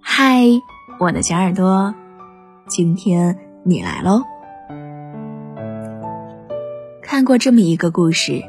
[0.00, 0.44] 嗨，
[0.98, 1.94] 我的小耳朵，
[2.66, 4.22] 今天你来喽。
[7.02, 8.42] 看过这么一个故事，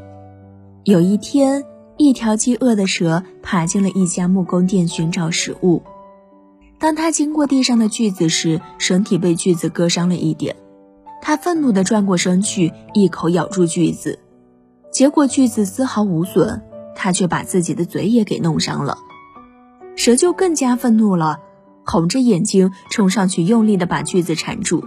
[0.84, 1.64] 有一天，
[1.98, 5.82] 一条饥饿的蛇爬进了一家木工店寻找食物。
[6.80, 10.56] 当他经过地上的锯子时，身体被锯子割伤了一点。
[11.22, 14.18] 他愤怒地转过身去，一口咬住锯子，
[14.92, 16.60] 结果锯子丝毫无损，
[17.02, 19.00] 他却把自己的嘴也给弄伤了。
[19.96, 21.40] 蛇就更加愤怒了，
[21.84, 24.86] 红着眼睛冲上去，用力地把锯子缠住。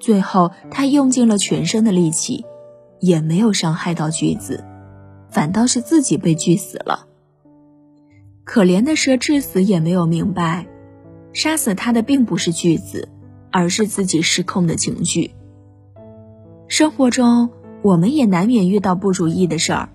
[0.00, 2.46] 最后，他用尽了全身的力气，
[3.00, 4.64] 也没有伤害到锯子，
[5.30, 7.06] 反倒是自己被锯死了。
[8.44, 10.66] 可怜的蛇至死也没有明白，
[11.34, 13.10] 杀死他的并不是锯子。
[13.52, 15.30] 而是自己失控的情绪。
[16.68, 17.48] 生活中，
[17.80, 19.88] 我们也难免遇到不如意的事儿，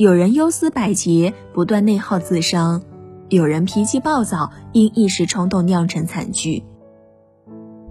[0.00, 2.80] 有人忧思百结，不断内耗自伤；
[3.28, 6.64] 有人脾气暴躁，因一时冲动酿成惨剧。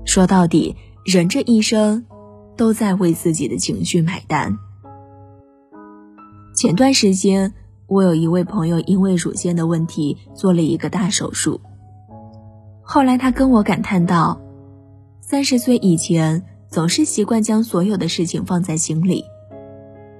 [0.05, 2.03] 说到底，人这一生，
[2.57, 4.57] 都在为自己的情绪买单。
[6.55, 7.53] 前段时间，
[7.85, 11.61] 我有一位朋友因为乳腺的问题做了一个大手术，
[12.81, 14.41] 后来他跟我感叹道。
[15.21, 19.23] 三十岁以前，总是习惯将所有的事情放在心里，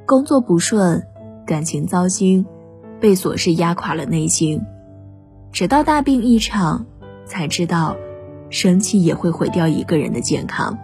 [0.06, 1.08] 工作不顺，
[1.50, 2.46] 感情糟心，
[3.00, 4.62] 被琐事压垮了内心，
[5.52, 6.86] 直到大病一场，
[7.26, 7.98] 才知道，
[8.52, 10.78] 生气也会毁掉一个人的健康。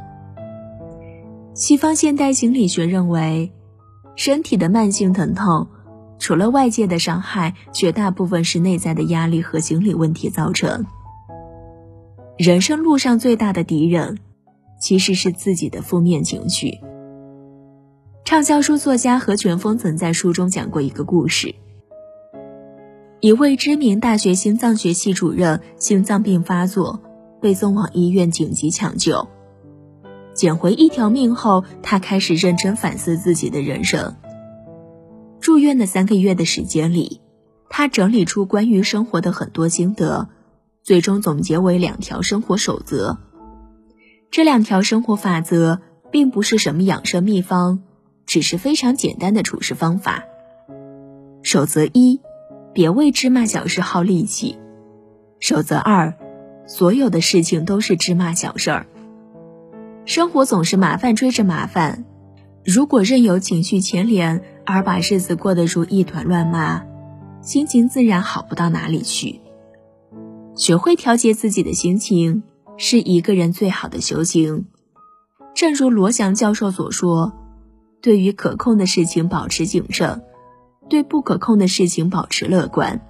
[1.54, 3.52] 西方现代心理学认为，
[4.16, 5.68] 身体的慢性疼痛，
[6.18, 10.84] 除了外界的伤害，绝大部分是内在的压力和心理问题造成。
[12.40, 14.18] 人生路上最大的敌人，
[14.82, 16.80] 其实是自己的负面情绪。
[18.26, 21.54] 畅销书作家何全峰曾在书中讲过一个故事：
[23.20, 27.04] 一位知名大学心脏学系主任心脏病发作，
[27.40, 29.28] 被送往医院紧急抢救。
[30.34, 34.16] 捡回一条命后，他开始认真反思自己的人生。
[35.40, 37.22] 住院的三个月的时间里，
[37.70, 40.30] 他整理出关于生活的很多心得。
[40.82, 43.20] 最终总结为两条生活守则。
[44.32, 45.80] 这两条生活法则
[46.12, 47.82] 并不是什么养生秘方，
[48.26, 50.24] 只是非常简单的处事方法。
[51.44, 52.20] 守则一：
[52.74, 54.58] 别为芝麻小事耗力气。
[55.40, 56.14] 守则二：
[56.68, 58.88] 所有的事情都是芝麻小事儿。
[60.06, 62.06] 生活总是麻烦追着麻烦，
[62.64, 66.84] 如果任由情绪牵连而把日子过得如一团乱麻，
[67.42, 69.42] 心情自然好不到哪里去。
[70.56, 72.44] 学会调节自己的心情，
[72.78, 74.66] 是一个人最好的修行。
[75.54, 77.34] 正如罗翔教授所说
[78.06, 80.22] ：“对于可控的事情保持谨慎，
[80.90, 83.02] 对不可控的事情保持乐观。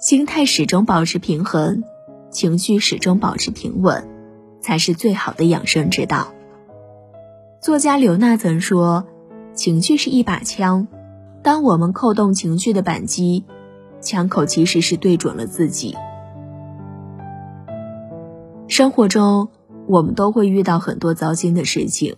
[0.00, 1.84] 心态始终保持平衡，
[2.30, 4.08] 情绪始终保持平稳，
[4.62, 6.32] 才是最好的养生之道。”
[7.60, 9.06] 作家刘娜曾说
[9.52, 10.88] ：“情绪是一把枪，
[11.42, 13.44] 当我们扣动情绪的扳机，
[14.00, 15.94] 枪口其实是对准了自己。”
[18.68, 19.50] 生活中，
[19.86, 22.16] 我们都会遇到很多糟心的事情。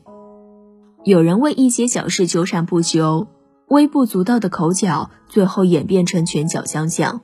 [1.04, 3.28] 有人为一些小事纠缠不休，
[3.69, 7.20] 微不足道的口角，最后演变成拳脚相向；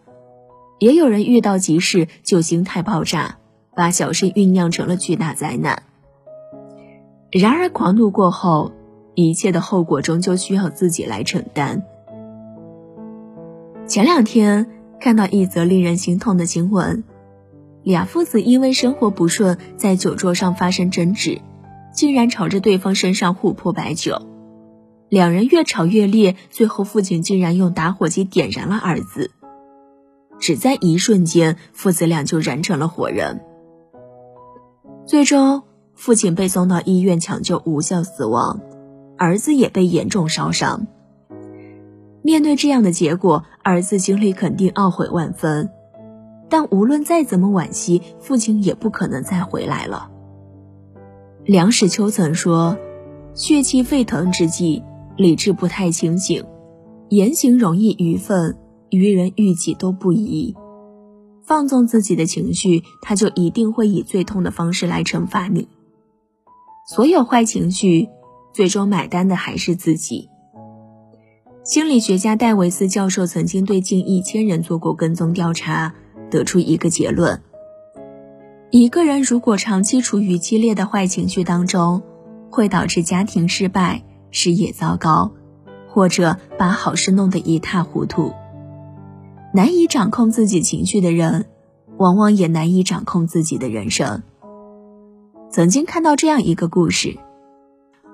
[0.78, 3.38] 也有人遇到急事就心态爆炸，
[3.74, 5.82] 把小事酝酿成了巨大灾难。
[7.30, 8.72] 然而，狂怒过后，
[9.14, 11.82] 一切的后果终究需要自己来承担。
[13.86, 14.66] 前两天
[15.00, 17.04] 看到一则令人心痛的新闻。
[17.82, 21.42] 俩父子因为生活不顺，在酒桌上发生争执，
[21.94, 24.20] 竟然朝着对方身上互泼白酒。
[25.08, 29.30] 两人越吵越烈，最后父亲竟然用打火机点燃了儿子。
[30.40, 33.40] 只在一瞬间，父子俩就燃成了火人。
[35.06, 35.62] 最终，
[35.94, 38.60] 父亲被送到医院抢救无效死亡，
[39.16, 40.88] 儿子也被严重烧伤。
[42.22, 45.70] 面对这样的结果，儿子心里肯定懊悔万分。
[46.48, 50.10] 但无论再怎么惋惜，父亲也不可能再回来了。
[51.46, 52.78] 梁实秋曾说
[53.34, 54.82] ：“血气沸腾之际，
[55.16, 56.42] 理智不太清醒，
[57.10, 58.56] 言行容易愚愤，
[58.88, 60.54] 于人于己都不宜。
[61.42, 65.68] 放纵自己的情绪，他就一定会以最痛的方式来惩罚你。
[66.88, 68.08] 所有坏情绪，
[68.54, 70.30] 最终买单的还是自己。”
[71.62, 75.94] 心理学家戴维斯教授曾经对近一千人做过跟踪调查。
[76.30, 77.40] 得出一个结论：
[78.76, 82.02] 一个人如果长期处于激烈的坏情绪当中，
[82.50, 85.30] 会导致家庭失败、事业糟糕，
[85.88, 88.32] 或者把好事弄得一塌糊涂。
[89.52, 91.46] 难以掌控自己情绪的人，
[91.98, 94.24] 往往也难以掌控自己的人生。
[95.52, 97.16] 曾经看到这样一个故事：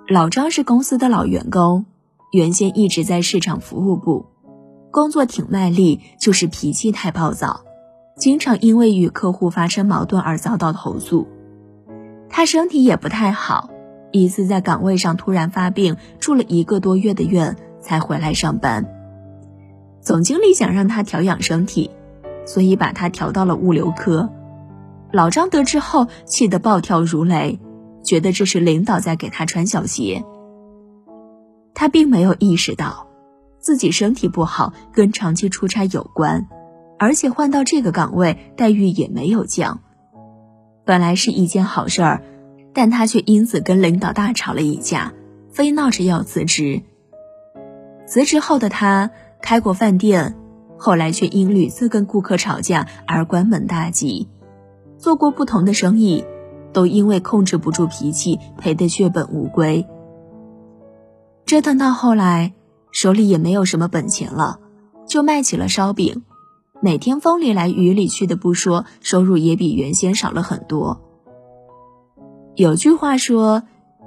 [0.06, 1.86] 老张是公司的老员工，
[2.32, 4.26] 原先一直在市场服务部，
[4.90, 7.62] 工作挺卖力，就是脾气太暴躁，
[8.20, 11.26] 经常因为与客户发生矛盾而遭到投诉。
[12.28, 13.70] 他身体也不太好，
[14.12, 18.86] 一次在岗位上突然发病，住了一个多月的院才回来上班。
[20.02, 21.90] 总经理想让他调养身体，
[22.44, 24.28] 所以把他调到了物流科。
[25.12, 27.58] 老张得知后，气得暴跳如雷，
[28.04, 30.22] 觉得这是领导在给他穿小鞋。
[31.72, 33.06] 他并没有意识到，
[33.58, 36.46] 自己身体不好跟长期出差有关，
[37.00, 39.80] 而且换到这个岗位待遇也没有降。
[40.84, 42.22] 本来是一件好事儿，
[42.74, 45.14] 但他却因此跟领导大吵了一架，
[45.50, 46.82] 非闹着要辞职。
[48.06, 49.10] 辞职后的他
[49.40, 50.36] 开过饭店，
[50.76, 54.28] 后来却因屡次跟顾客吵架而关门大吉。
[54.98, 56.26] 做过不同的生意，
[56.74, 59.86] 都因为控制不住脾气赔得血本无归。
[61.46, 62.52] 折腾到后来，
[62.92, 64.60] 手里也没有什么本钱了，
[65.06, 66.24] 就卖起了烧饼，
[66.82, 71.02] 每天风里来雨里去的不说，收入也比原先少了很多。
[72.54, 73.62] 有句话说：“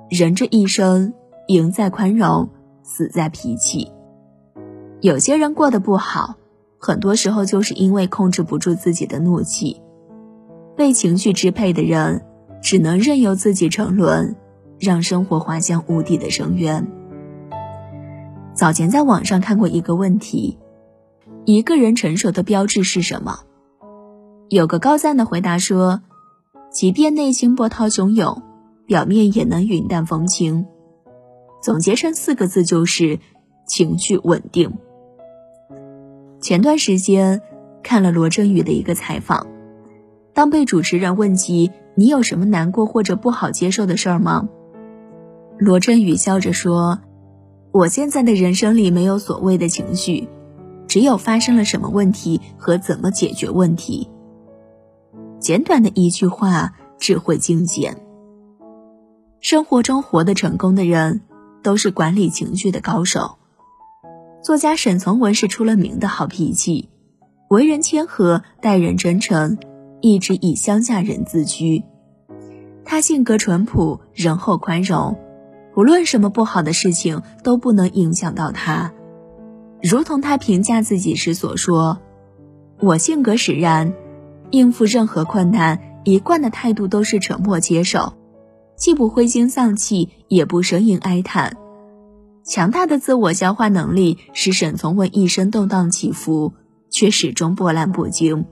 [0.09, 1.13] 人这一生，
[1.47, 2.49] 赢在宽容，
[2.81, 3.91] 死在脾气。”
[5.01, 6.35] 有些人过得不好，
[6.79, 9.79] 很多时候就是因为控制不住自己的怒气。
[10.75, 12.25] 被情绪支配的人，
[12.61, 14.35] 只能任由自己沉沦，
[14.79, 16.87] 让生活滑向无底的深渊。
[18.55, 20.57] 早前在网上看过一个问题：
[21.45, 23.40] 一个人成熟的标志是什么？
[24.48, 26.01] 有个高赞的回答说：
[26.72, 28.42] 即便内心波涛汹涌，
[28.86, 30.66] 表面也能云淡风轻。
[31.62, 33.19] 总结成四个字就是
[33.68, 34.72] 情绪稳定。
[36.40, 37.42] 前段时间
[37.84, 39.48] 看了罗振宇的一个采访。
[40.34, 44.48] 当被主持人问及你有什么难过或者不好接受的事儿吗？
[45.60, 47.01] 罗振宇笑着说
[47.72, 50.28] ：“我现在的人生里没有所谓的情绪，
[50.94, 54.12] 只有发生了什么问题和怎么解决问题。”
[55.42, 57.98] 简短的一句话，智慧精简。
[59.40, 61.22] 生活中活得成功的人，
[61.63, 63.40] 都是管理情绪的高手。
[64.44, 66.90] 作家沈从文是出了名的好脾气，
[67.50, 69.57] 为人谦和，待人真诚。
[70.00, 71.84] 一直以乡下人自居，
[72.86, 75.18] 他性格淳朴，仁厚宽容，
[75.75, 78.94] 无论什么不好的事情都不能影响到他。
[79.83, 82.00] 如同他评价自己时所说
[82.80, 83.94] ：“我性格使然，
[84.50, 88.13] 应付任何困难，一贯的态度都是沉默接受，
[88.77, 91.57] 既不灰心丧气，也不声音哀叹。
[92.45, 96.53] 强大的自我消化能力使沈从文一生动荡起伏，
[96.89, 98.45] 却始终波澜不惊。”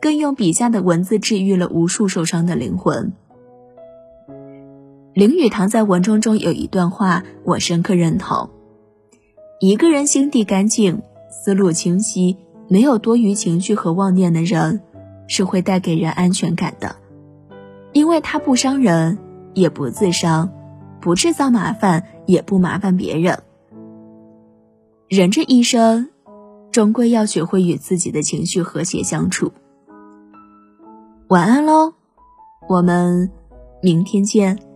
[0.00, 3.14] 更用笔下的文字治愈了无数受伤的灵魂。
[5.12, 8.50] 林语堂在文中中有一段话，我深刻认同：
[9.60, 12.36] 一个人心地干净、思路清晰、
[12.68, 14.80] 没有多余情绪和妄念的人，
[15.26, 16.94] 是会带给人安全感的，
[17.92, 19.18] 因为他不伤人，
[19.54, 20.50] 也不自伤，
[21.00, 23.42] 不制造麻烦，也不麻烦别人。
[25.08, 26.08] 人这一生，
[26.70, 29.52] 终归要学会与自己的情绪和谐相处。
[31.26, 31.94] 晚安喽，
[32.68, 33.32] 我们
[33.82, 34.67] 明天见。